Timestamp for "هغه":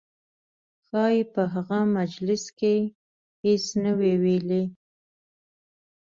1.53-1.79